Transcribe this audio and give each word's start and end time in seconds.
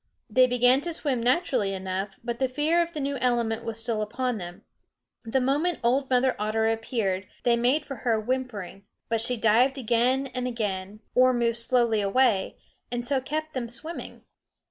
They 0.31 0.47
began 0.47 0.81
to 0.81 0.95
swim 0.95 1.21
naturally 1.21 1.75
enough, 1.75 2.17
but 2.23 2.39
the 2.39 2.49
fear 2.49 2.81
of 2.81 2.93
the 2.93 2.99
new 2.99 3.17
element 3.17 3.63
was 3.63 3.79
still 3.79 4.01
upon 4.01 4.39
them. 4.39 4.63
The 5.25 5.39
moment 5.39 5.77
old 5.83 6.09
Mother 6.09 6.35
Otter 6.39 6.65
appeared 6.67 7.27
they 7.43 7.55
made 7.55 7.85
for 7.85 7.97
her 7.97 8.19
whimpering, 8.19 8.83
but 9.09 9.21
she 9.21 9.37
dived 9.37 9.77
again 9.77 10.25
and 10.33 10.47
again, 10.47 11.01
or 11.13 11.33
moved 11.35 11.59
slowly 11.59 12.01
away, 12.01 12.57
and 12.91 13.05
so 13.05 13.21
kept 13.21 13.53
them 13.53 13.69
swimming. 13.69 14.23